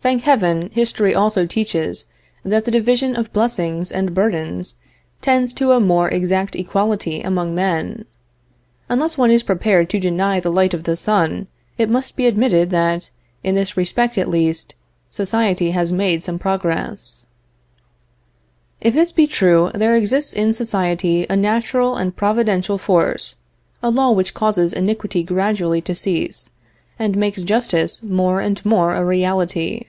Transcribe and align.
Thank 0.00 0.22
Heaven, 0.22 0.70
history 0.72 1.14
also 1.14 1.44
teaches 1.44 2.06
that 2.44 2.64
the 2.64 2.70
division 2.70 3.14
of 3.14 3.32
blessings 3.34 3.92
and 3.92 4.14
burdens 4.14 4.76
tends 5.20 5.52
to 5.54 5.72
a 5.72 5.80
more 5.80 6.08
exact 6.08 6.56
equality 6.56 7.20
among 7.20 7.54
men. 7.54 8.06
Unless 8.88 9.18
one 9.18 9.30
is 9.30 9.42
prepared 9.42 9.90
to 9.90 10.00
deny 10.00 10.40
the 10.40 10.50
light 10.52 10.72
of 10.72 10.84
the 10.84 10.96
sun, 10.96 11.46
it 11.76 11.90
must 11.90 12.16
be 12.16 12.24
admitted 12.26 12.70
that, 12.70 13.10
in 13.44 13.54
this 13.54 13.76
respect 13.76 14.16
at 14.16 14.30
least, 14.30 14.74
society 15.10 15.72
has 15.72 15.92
made 15.92 16.22
some 16.22 16.38
progress. 16.38 17.26
If 18.80 18.94
this 18.94 19.12
be 19.12 19.26
true, 19.26 19.70
there 19.74 19.94
exists 19.96 20.32
in 20.32 20.54
society 20.54 21.26
a 21.28 21.36
natural 21.36 21.96
and 21.96 22.16
providential 22.16 22.78
force, 22.78 23.36
a 23.82 23.90
law 23.90 24.12
which 24.12 24.32
causes 24.32 24.72
iniquity 24.72 25.22
gradually 25.22 25.82
to 25.82 25.94
cease, 25.94 26.48
and 27.00 27.14
makes 27.16 27.42
justice 27.42 28.02
more 28.02 28.40
and 28.40 28.64
more 28.64 28.94
a 28.96 29.04
reality. 29.04 29.84